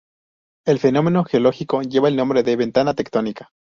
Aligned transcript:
El 0.65 0.79
fenómeno 0.79 1.23
geológico 1.25 1.83
lleva 1.83 2.07
el 2.07 2.15
nombre 2.15 2.41
de 2.41 2.55
ventana 2.55 2.95
tectónica. 2.95 3.51